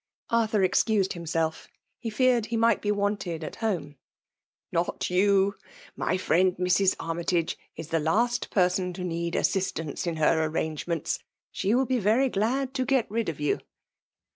[0.19, 1.67] *' Arthur excused himself.''
[1.99, 3.97] He feared he might be wanted at home.
[4.71, 5.53] "Not you!—
[5.95, 6.95] My friend Mrs.
[6.99, 11.19] Armytage is the last person to need assistance in her ar rangements.
[11.51, 13.59] She will be very glad to get rid of you."